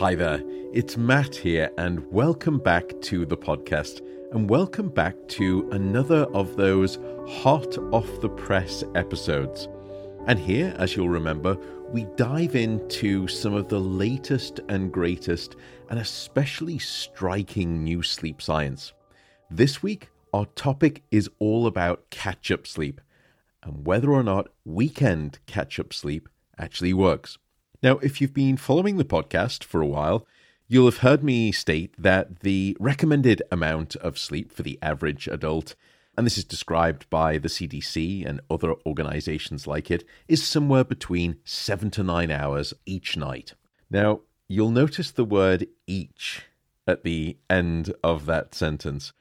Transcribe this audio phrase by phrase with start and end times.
[0.00, 4.00] Hi there, it's Matt here, and welcome back to the podcast,
[4.32, 9.68] and welcome back to another of those hot off the press episodes.
[10.26, 11.54] And here, as you'll remember,
[11.90, 15.56] we dive into some of the latest and greatest,
[15.90, 18.94] and especially striking new sleep science.
[19.50, 23.02] This week, our topic is all about catch up sleep
[23.62, 26.26] and whether or not weekend catch up sleep
[26.58, 27.36] actually works.
[27.82, 30.26] Now, if you've been following the podcast for a while,
[30.68, 35.74] you'll have heard me state that the recommended amount of sleep for the average adult,
[36.14, 41.38] and this is described by the CDC and other organizations like it, is somewhere between
[41.42, 43.54] seven to nine hours each night.
[43.88, 46.42] Now, you'll notice the word each
[46.86, 49.14] at the end of that sentence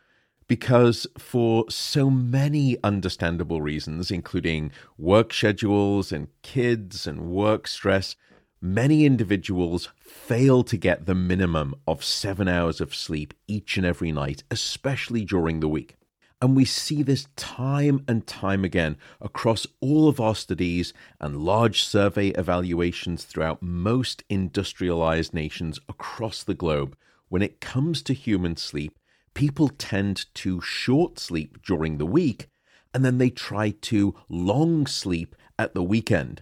[0.49, 8.15] because for so many understandable reasons, including work schedules and kids and work stress,
[8.61, 14.11] many individuals fail to get the minimum of seven hours of sleep each and every
[14.11, 15.95] night, especially during the week.
[16.41, 21.83] And we see this time and time again across all of our studies and large
[21.83, 26.97] survey evaluations throughout most industrialized nations across the globe.
[27.27, 28.97] When it comes to human sleep,
[29.33, 32.47] people tend to short sleep during the week
[32.93, 36.41] and then they try to long sleep at the weekend.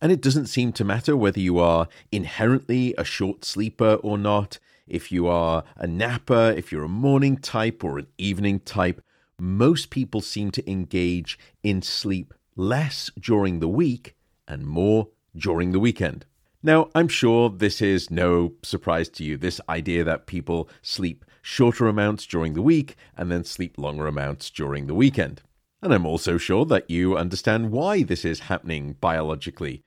[0.00, 4.58] And it doesn't seem to matter whether you are inherently a short sleeper or not,
[4.86, 9.02] if you are a napper, if you're a morning type or an evening type.
[9.38, 14.14] Most people seem to engage in sleep less during the week
[14.46, 16.24] and more during the weekend.
[16.62, 21.86] Now, I'm sure this is no surprise to you, this idea that people sleep shorter
[21.86, 25.42] amounts during the week and then sleep longer amounts during the weekend.
[25.86, 29.84] And I'm also sure that you understand why this is happening biologically.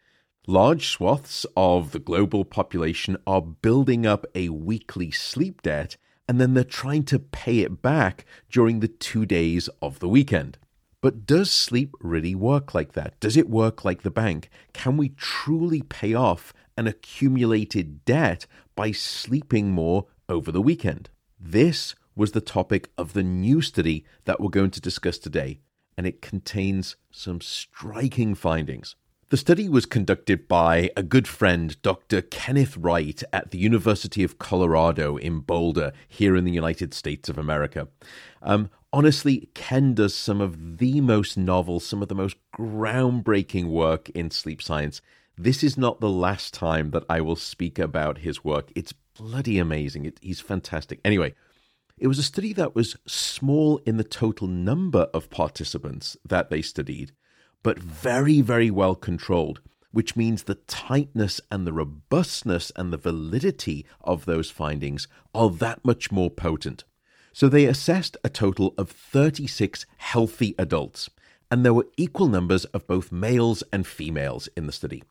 [0.48, 6.54] Large swaths of the global population are building up a weekly sleep debt, and then
[6.54, 10.58] they're trying to pay it back during the two days of the weekend.
[11.02, 13.20] But does sleep really work like that?
[13.20, 14.50] Does it work like the bank?
[14.72, 21.10] Can we truly pay off an accumulated debt by sleeping more over the weekend?
[21.38, 25.60] This was the topic of the new study that we're going to discuss today,
[26.00, 28.96] and it contains some striking findings.
[29.32, 32.22] The study was conducted by a good friend, Dr.
[32.22, 37.38] Kenneth Wright, at the University of Colorado in Boulder, here in the United States of
[37.38, 37.90] America.
[38.42, 44.08] Um, honestly, Ken does some of the most novel, some of the most groundbreaking work
[44.12, 45.02] in sleep science.
[45.38, 48.72] This is not the last time that I will speak about his work.
[48.74, 50.06] It's bloody amazing.
[50.06, 51.02] It, he's fantastic.
[51.04, 51.36] Anyway,
[52.00, 56.62] it was a study that was small in the total number of participants that they
[56.62, 57.12] studied,
[57.62, 59.62] but very, very well controlled,
[59.92, 65.84] which means the tightness and the robustness and the validity of those findings are that
[65.84, 66.86] much more potent.
[67.34, 71.10] So they assessed a total of 36 healthy adults,
[71.52, 75.04] and there were equal numbers of both males and females in the study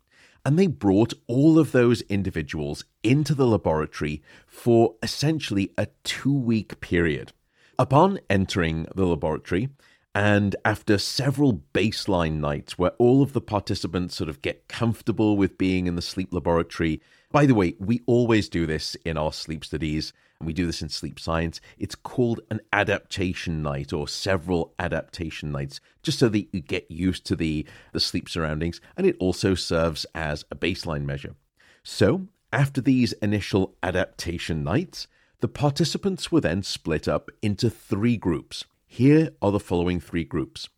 [0.44, 6.80] and they brought all of those individuals into the laboratory for essentially a two week
[6.80, 7.32] period.
[7.78, 9.68] Upon entering the laboratory,
[10.14, 15.58] and after several baseline nights where all of the participants sort of get comfortable with
[15.58, 17.00] being in the sleep laboratory,
[17.30, 20.88] by the way, we always do this in our sleep studies we do this in
[20.88, 21.60] sleep science.
[21.78, 27.24] It's called an adaptation night or several adaptation nights, just so that you get used
[27.26, 28.80] to the, the sleep surroundings.
[28.96, 31.34] And it also serves as a baseline measure.
[31.82, 35.08] So, after these initial adaptation nights,
[35.40, 38.64] the participants were then split up into three groups.
[38.86, 40.68] Here are the following three groups.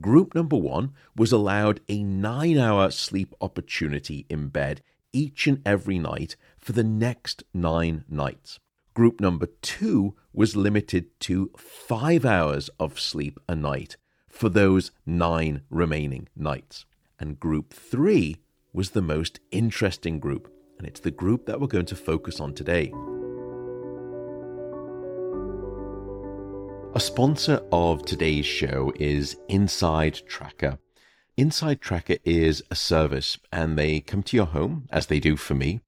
[0.00, 4.82] Group number one was allowed a nine hour sleep opportunity in bed
[5.12, 8.58] each and every night for the next nine nights.
[8.92, 13.96] Group number two was limited to five hours of sleep a night
[14.28, 16.86] for those nine remaining nights.
[17.18, 18.38] And group three
[18.72, 22.54] was the most interesting group, and it's the group that we're going to focus on
[22.54, 22.92] today.
[26.94, 30.78] A sponsor of today's show is InsideTracker.
[31.36, 35.54] Inside Tracker is a service, and they come to your home, as they do for
[35.54, 35.80] me,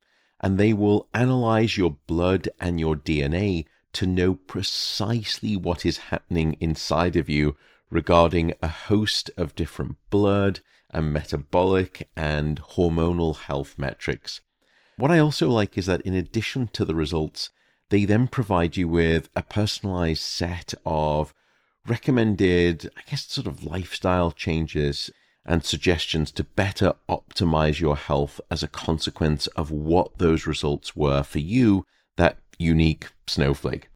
[0.43, 6.57] and they will analyze your blood and your DNA to know precisely what is happening
[6.61, 7.57] inside of you
[7.91, 10.61] regarding a host of different blood
[10.91, 14.41] and metabolic and hormonal health metrics.
[14.97, 17.51] What I also like is that in addition to the results,
[17.91, 21.35] they then provide you with a personalized set of
[21.87, 25.11] recommended, I guess, sort of lifestyle changes
[25.45, 31.23] and suggestions to better optimize your health as a consequence of what those results were
[31.23, 31.85] for you,
[32.17, 33.89] that unique snowflake.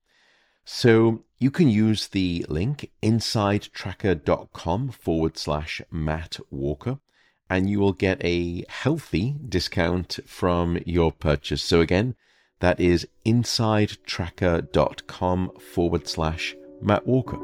[0.65, 6.99] So you can use the link insidetracker.com forward slash Matt Walker
[7.49, 11.63] and you will get a healthy discount from your purchase.
[11.63, 12.17] So again,
[12.61, 17.39] that is insidetracker.com forward slash Matt Walker.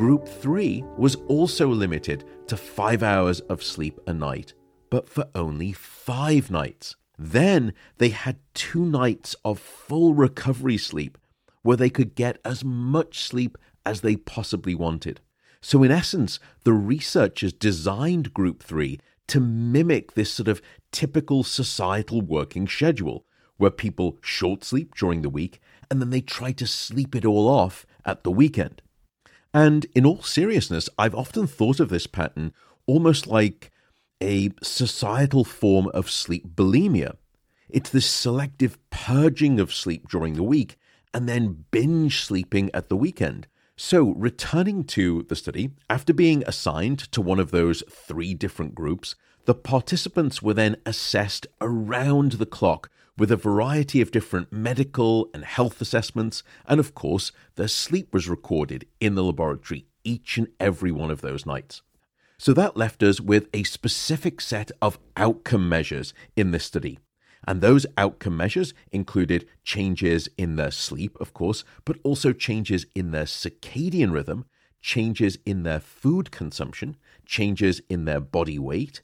[0.00, 4.54] Group 3 was also limited to five hours of sleep a night,
[4.88, 6.96] but for only five nights.
[7.18, 11.18] Then they had two nights of full recovery sleep
[11.60, 15.20] where they could get as much sleep as they possibly wanted.
[15.60, 20.62] So, in essence, the researchers designed Group 3 to mimic this sort of
[20.92, 23.26] typical societal working schedule
[23.58, 25.60] where people short sleep during the week
[25.90, 28.80] and then they try to sleep it all off at the weekend.
[29.52, 32.52] And in all seriousness, I've often thought of this pattern
[32.86, 33.70] almost like
[34.22, 37.16] a societal form of sleep bulimia.
[37.68, 40.76] It's this selective purging of sleep during the week
[41.12, 43.46] and then binge sleeping at the weekend.
[43.76, 49.14] So, returning to the study, after being assigned to one of those three different groups,
[49.46, 55.44] the participants were then assessed around the clock with a variety of different medical and
[55.44, 60.90] health assessments, and of course, their sleep was recorded in the laboratory each and every
[60.90, 61.82] one of those nights.
[62.38, 66.98] So that left us with a specific set of outcome measures in this study.
[67.46, 73.10] And those outcome measures included changes in their sleep, of course, but also changes in
[73.10, 74.46] their circadian rhythm,
[74.80, 76.96] changes in their food consumption,
[77.26, 79.02] changes in their body weight,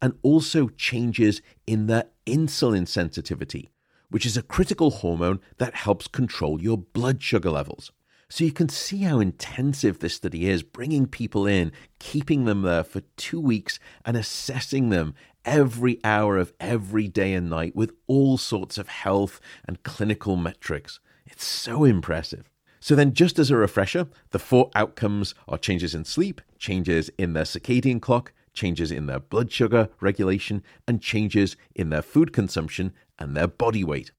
[0.00, 3.70] and also changes in their insulin sensitivity,
[4.10, 7.92] which is a critical hormone that helps control your blood sugar levels.
[8.30, 12.84] So you can see how intensive this study is, bringing people in, keeping them there
[12.84, 15.14] for two weeks, and assessing them
[15.46, 21.00] every hour of every day and night with all sorts of health and clinical metrics.
[21.24, 22.50] It's so impressive.
[22.80, 27.32] So, then, just as a refresher, the four outcomes are changes in sleep, changes in
[27.32, 32.92] their circadian clock, changes in their blood sugar regulation, and changes in their food consumption
[33.18, 34.12] and their body weight.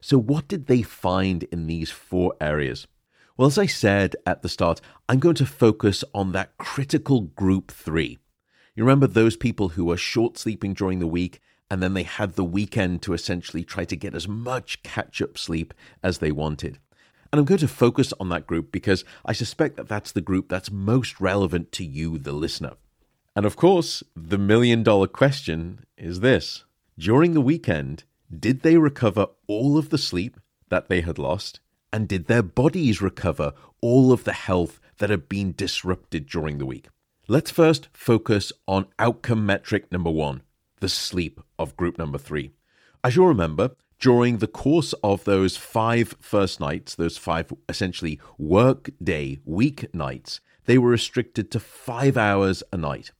[0.00, 2.86] So, what did they find in these four areas?
[3.36, 7.70] Well, as I said at the start, I'm going to focus on that critical group
[7.70, 8.18] three.
[8.76, 11.40] You remember those people who were short sleeping during the week
[11.70, 15.38] and then they had the weekend to essentially try to get as much catch up
[15.38, 16.78] sleep as they wanted.
[17.32, 20.48] And I'm going to focus on that group because I suspect that that's the group
[20.48, 22.74] that's most relevant to you, the listener.
[23.36, 26.64] And of course, the million dollar question is this
[26.96, 30.38] During the weekend, did they recover all of the sleep
[30.68, 31.58] that they had lost?
[31.92, 36.66] And did their bodies recover all of the health that had been disrupted during the
[36.66, 36.88] week?
[37.26, 40.42] Let's first focus on outcome metric number one
[40.80, 42.52] the sleep of group number three.
[43.02, 48.90] As you'll remember, during the course of those five first nights, those five essentially work
[49.02, 53.12] day week nights, they were restricted to five hours a night.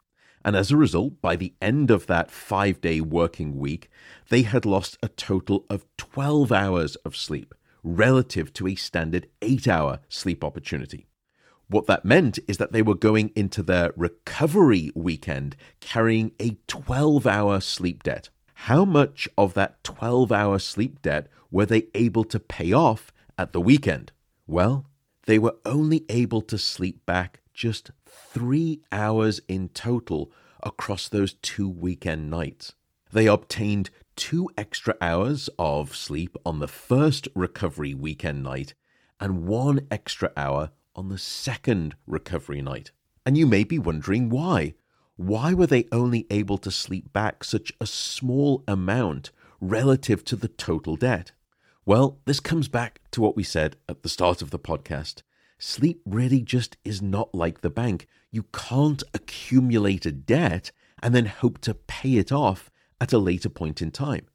[0.45, 3.89] And as a result, by the end of that five day working week,
[4.29, 9.67] they had lost a total of 12 hours of sleep relative to a standard eight
[9.67, 11.07] hour sleep opportunity.
[11.69, 17.27] What that meant is that they were going into their recovery weekend carrying a 12
[17.27, 18.29] hour sleep debt.
[18.55, 23.53] How much of that 12 hour sleep debt were they able to pay off at
[23.53, 24.13] the weekend?
[24.47, 24.87] Well,
[25.27, 30.31] they were only able to sleep back just three hours in total
[30.63, 32.75] across those two weekend nights.
[33.13, 38.75] They obtained two extra hours of sleep on the first recovery weekend night
[39.21, 42.91] and one extra hour on the second recovery night.
[43.25, 44.75] And you may be wondering why.
[45.17, 49.31] Why were they only able to sleep back such a small amount
[49.61, 51.33] relative to the total debt?
[51.87, 55.23] Well, this comes back to what we said at the start of the podcast.
[55.67, 58.07] Sleep really just is not like the bank.
[58.31, 60.71] You can't accumulate a debt
[61.03, 64.27] and then hope to pay it off at a later point in time.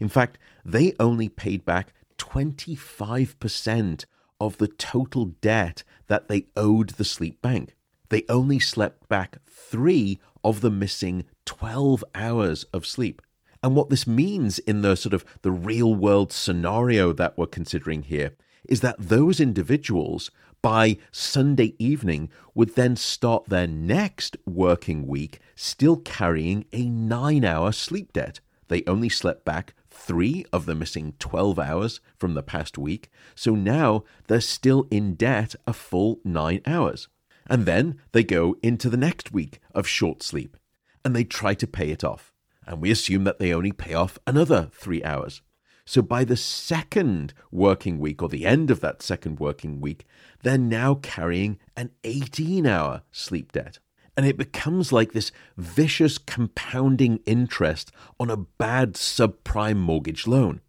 [0.00, 4.06] In fact, they only paid back 25%
[4.40, 7.76] of the total debt that they owed the sleep bank.
[8.08, 13.20] They only slept back three of the missing 12 hours of sleep.
[13.62, 18.04] And what this means in the sort of the real world scenario that we're considering
[18.04, 18.32] here
[18.68, 20.30] is that those individuals
[20.68, 27.72] by Sunday evening would then start their next working week still carrying a nine hour
[27.72, 28.40] sleep debt.
[28.68, 33.54] They only slept back three of the missing 12 hours from the past week, so
[33.54, 37.08] now they're still in debt a full nine hours.
[37.46, 40.54] And then they go into the next week of short sleep
[41.02, 42.30] and they try to pay it off.
[42.66, 45.40] And we assume that they only pay off another three hours.
[45.88, 50.04] So by the second working week or the end of that second working week,
[50.42, 53.78] they're now carrying an 18 hour sleep debt.
[54.14, 57.90] And it becomes like this vicious compounding interest
[58.20, 60.60] on a bad subprime mortgage loan.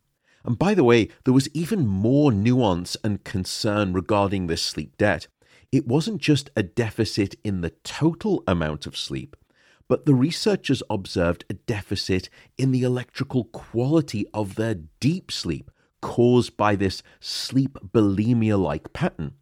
[0.46, 5.28] And by the way, there was even more nuance and concern regarding this sleep debt.
[5.70, 9.36] It wasn't just a deficit in the total amount of sleep,
[9.90, 15.70] but the researchers observed a deficit in the electrical quality of their deep sleep
[16.00, 19.34] caused by this sleep bulimia like pattern.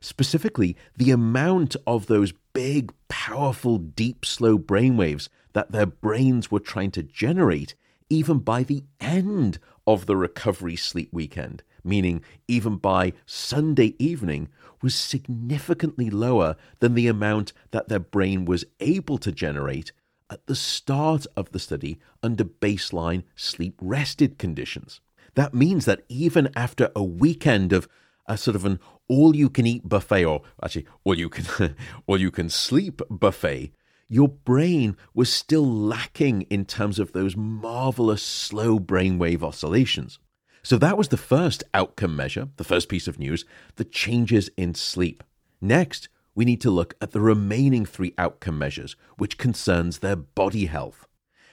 [0.00, 6.92] Specifically, the amount of those big, powerful, deep, slow brainwaves that their brains were trying
[6.92, 7.74] to generate,
[8.08, 14.48] even by the end of the recovery sleep weekend, meaning even by Sunday evening,
[14.82, 19.92] was significantly lower than the amount that their brain was able to generate
[20.30, 25.00] at the start of the study under baseline sleep rested conditions.
[25.34, 27.88] That means that even after a weekend of
[28.26, 31.74] a sort of an all you can eat buffet or actually all you can
[32.06, 33.72] all you can sleep buffet
[34.12, 40.18] your brain was still lacking in terms of those marvelous slow brainwave oscillations.
[40.64, 43.44] So that was the first outcome measure the first piece of news
[43.76, 45.22] the changes in sleep.
[45.60, 50.66] Next we need to look at the remaining three outcome measures which concerns their body
[50.66, 51.06] health.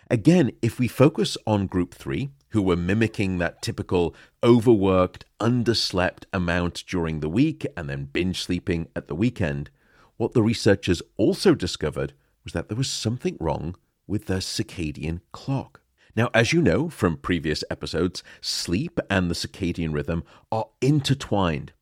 [0.09, 6.83] Again if we focus on group 3 who were mimicking that typical overworked, underslept amount
[6.87, 9.69] during the week and then binge sleeping at the weekend,
[10.15, 12.13] what the researchers also discovered
[12.47, 13.75] was that there was something wrong
[14.07, 15.81] with their circadian clock.
[16.15, 21.73] Now, as you know from previous episodes, sleep and the circadian rhythm are intertwined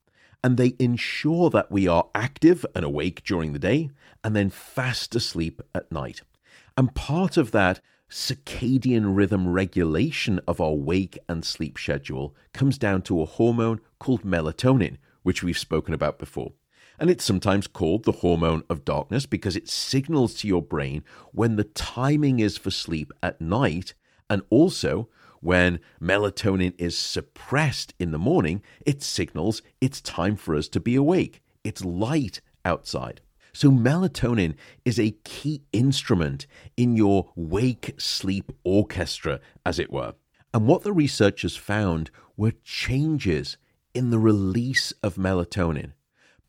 [0.43, 3.91] and they ensure that we are active and awake during the day
[4.23, 6.23] and then fast asleep at night.
[6.75, 7.79] And part of that
[8.09, 14.23] circadian rhythm regulation of our wake and sleep schedule comes down to a hormone called
[14.23, 16.53] melatonin, which we've spoken about before.
[16.99, 21.55] And it's sometimes called the hormone of darkness because it signals to your brain when
[21.55, 23.93] the timing is for sleep at night,
[24.29, 25.09] and also
[25.41, 30.95] when melatonin is suppressed in the morning, it signals it's time for us to be
[30.95, 31.41] awake.
[31.63, 33.21] It's light outside.
[33.53, 40.15] So, melatonin is a key instrument in your wake sleep orchestra, as it were.
[40.53, 43.57] And what the researchers found were changes
[43.93, 45.93] in the release of melatonin.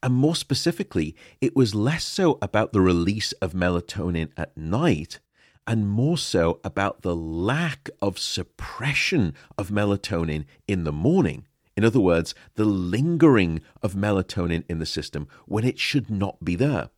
[0.06, 5.18] And more specifically, it was less so about the release of melatonin at night
[5.66, 11.48] and more so about the lack of suppression of melatonin in the morning.
[11.76, 16.54] In other words, the lingering of melatonin in the system when it should not be
[16.54, 16.90] there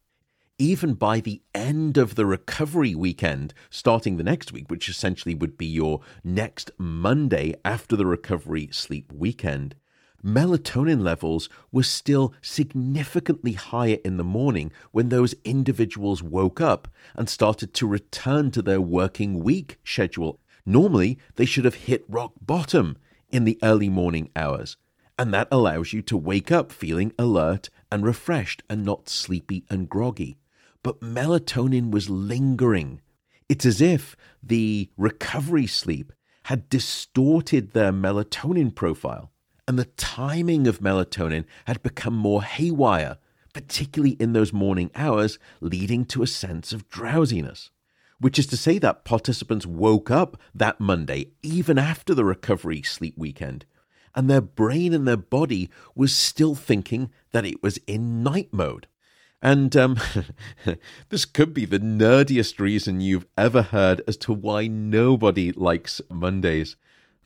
[0.59, 5.57] even by the end of the recovery weekend, starting the next week, which essentially would
[5.57, 9.77] be your next Monday after the recovery sleep weekend,
[10.25, 17.29] melatonin levels were still significantly higher in the morning when those individuals woke up and
[17.29, 20.41] started to return to their working week schedule.
[20.67, 22.97] Normally, they should have hit rock bottom
[23.31, 24.77] in the early morning hours.
[25.19, 29.89] And that allows you to wake up feeling alert and refreshed and not sleepy and
[29.89, 30.39] groggy
[30.83, 33.01] but melatonin was lingering.
[33.49, 36.13] It's as if the recovery sleep
[36.45, 39.31] had distorted their melatonin profile,
[39.69, 43.19] and the timing of melatonin had become more haywire,
[43.53, 47.71] particularly in those morning hours, leading to a sense of drowsiness.
[48.19, 53.15] Which is to say that participants woke up that Monday, even after the recovery sleep
[53.19, 53.67] weekend,
[54.15, 58.87] and their brain and their body was still thinking that it was in night mode.
[59.43, 60.01] And um,
[61.11, 66.75] this could be the nerdiest reason you've ever heard as to why nobody likes Mondays.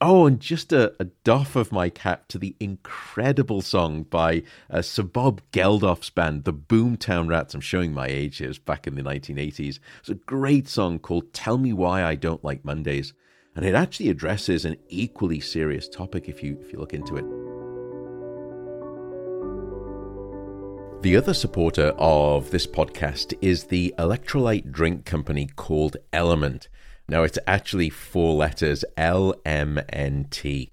[0.05, 4.83] Oh, and just a, a doff of my cap to the incredible song by uh,
[4.83, 7.55] Sir Bob Geldof's band, the Boomtown Rats.
[7.55, 8.51] I'm showing my age here.
[8.51, 9.79] It's back in the 1980s.
[10.01, 13.13] It's a great song called Tell Me Why I Don't Like Mondays.
[13.55, 17.25] And it actually addresses an equally serious topic if you, if you look into it.
[21.03, 26.69] The other supporter of this podcast is the electrolyte drink company called Element.
[27.09, 30.71] Now, it's actually four letters L M N T.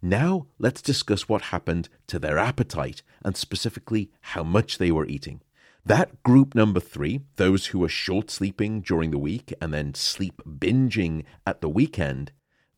[0.01, 5.41] Now let's discuss what happened to their appetite, and specifically how much they were eating.
[5.85, 10.41] That group number three, those who are short sleeping during the week and then sleep
[10.47, 12.31] binging at the weekend,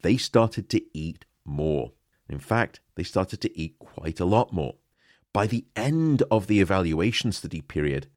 [0.03, 1.93] they started to eat more.
[2.29, 4.75] In fact, they started to eat quite a lot more.
[5.33, 8.07] By the end of the evaluation study period,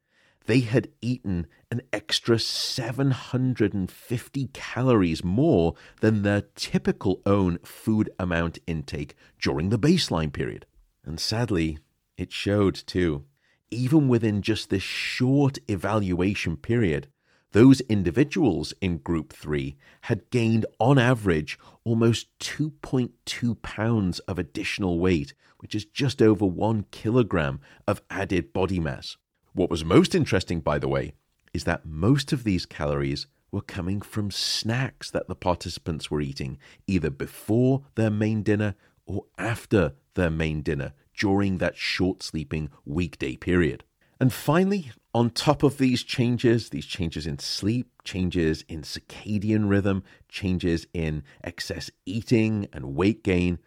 [0.45, 9.15] they had eaten an extra 750 calories more than their typical own food amount intake
[9.41, 10.67] during the baseline period.
[11.03, 11.79] And sadly,
[12.17, 13.25] it showed too
[13.69, 17.07] even within just this short evaluation period,
[17.51, 25.33] those individuals in group 3 had gained on average almost 2.2 pounds of additional weight,
[25.59, 29.17] which is just over 1 kilogram of added body mass.
[29.53, 31.13] What was most interesting, by the way,
[31.53, 36.57] is that most of these calories were coming from snacks that the participants were eating,
[36.85, 38.75] either before their main dinner
[39.05, 43.83] or after their main dinner during that short sleeping weekday period.
[44.19, 50.03] And finally, on top of these changes, these changes in sleep, changes in circadian rhythm,
[50.29, 53.57] changes in excess eating and weight gain,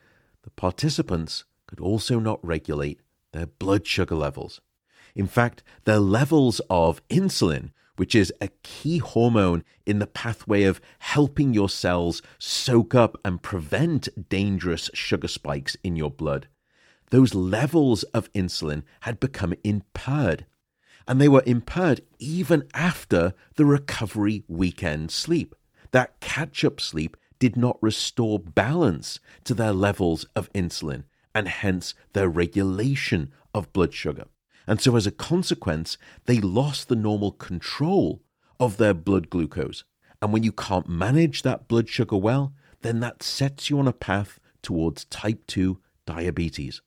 [0.44, 3.00] the participants could also not regulate
[3.32, 4.60] their blood sugar levels.
[5.16, 10.80] In fact, their levels of insulin, which is a key hormone in the pathway of
[11.00, 16.46] helping your cells soak up and prevent dangerous sugar spikes in your blood,
[17.10, 20.46] those levels of insulin had become impaired.
[21.10, 25.56] And they were impaired even after the recovery weekend sleep.
[25.90, 31.02] That catch up sleep did not restore balance to their levels of insulin
[31.34, 34.26] and hence their regulation of blood sugar.
[34.68, 38.22] And so, as a consequence, they lost the normal control
[38.60, 39.82] of their blood glucose.
[40.22, 43.92] And when you can't manage that blood sugar well, then that sets you on a
[43.92, 46.80] path towards type 2 diabetes.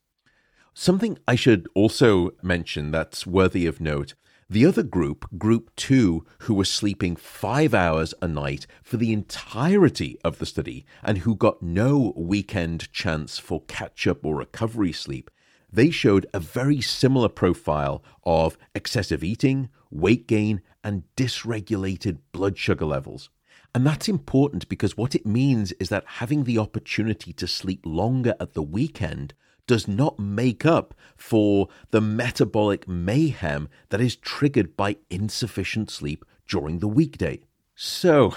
[0.75, 4.15] Something I should also mention that's worthy of note
[4.49, 10.17] the other group, Group 2, who were sleeping five hours a night for the entirety
[10.23, 15.31] of the study and who got no weekend chance for catch up or recovery sleep,
[15.71, 22.85] they showed a very similar profile of excessive eating, weight gain, and dysregulated blood sugar
[22.85, 23.29] levels.
[23.73, 28.35] And that's important because what it means is that having the opportunity to sleep longer
[28.39, 29.33] at the weekend
[29.67, 36.79] does not make up for the metabolic mayhem that is triggered by insufficient sleep during
[36.79, 37.39] the weekday.
[37.75, 38.35] So,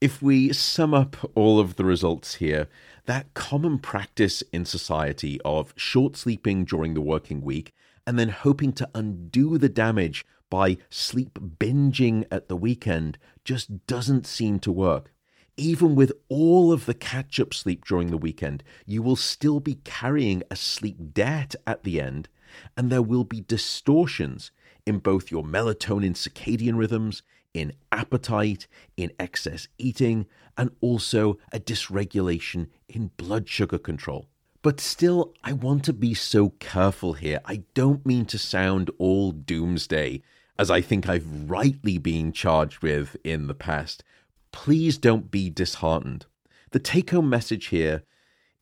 [0.00, 2.68] if we sum up all of the results here,
[3.06, 7.72] that common practice in society of short sleeping during the working week
[8.06, 14.26] and then hoping to undo the damage by sleep binging at the weekend just doesn't
[14.26, 15.13] seem to work
[15.56, 19.76] even with all of the catch up sleep during the weekend, you will still be
[19.84, 22.28] carrying a sleep debt at the end,
[22.76, 24.50] and there will be distortions
[24.86, 30.26] in both your melatonin circadian rhythms, in appetite, in excess eating,
[30.58, 34.28] and also a dysregulation in blood sugar control.
[34.62, 37.40] But still, I want to be so careful here.
[37.44, 40.22] I don't mean to sound all doomsday,
[40.58, 44.02] as I think I've rightly been charged with in the past
[44.54, 46.26] please don't be disheartened.
[46.70, 48.04] The take home message here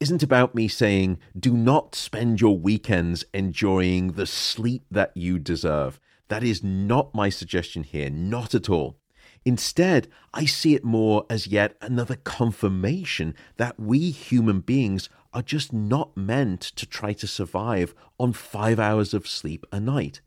[0.01, 6.01] isn't about me saying, do not spend your weekends enjoying the sleep that you deserve.
[6.29, 8.97] That is not my suggestion here, not at all.
[9.45, 15.75] Instead, I see it more as yet another confirmation that we human beings are just
[15.75, 20.23] not meant to try to survive on five hours of sleep a night,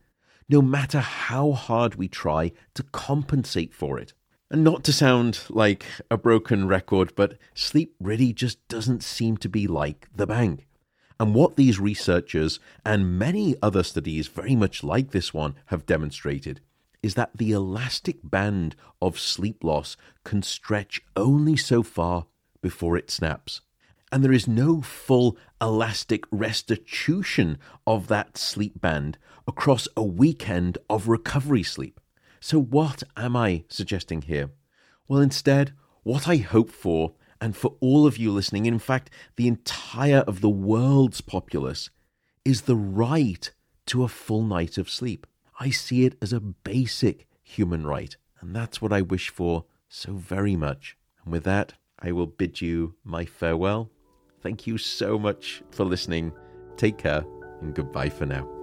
[0.47, 4.13] no matter how hard we try to compensate for it.
[4.51, 9.49] And not to sound like a broken record, but sleep really just doesn't seem to
[9.49, 10.67] be like the bank.
[11.19, 16.61] And what these researchers and many other studies, very much like this one, have demonstrated
[17.01, 22.25] is that the elastic band of sleep loss can stretch only so far
[22.61, 23.61] before it snaps.
[24.11, 31.07] And there is no full elastic restitution of that sleep band across a weekend of
[31.07, 31.99] recovery sleep.
[32.45, 34.51] So, what am I suggesting here?
[35.07, 39.47] Well, instead, what I hope for, and for all of you listening, in fact, the
[39.47, 41.89] entire of the world's populace,
[42.45, 43.51] is the right
[43.87, 45.25] to a full night of sleep.
[45.59, 50.13] I see it as a basic human right, and that's what I wish for so
[50.13, 50.95] very much.
[51.23, 53.89] And with that, I will bid you my farewell.
[54.43, 56.31] Thank you so much for listening.
[56.77, 57.25] Take care,
[57.61, 58.54] and goodbye for now.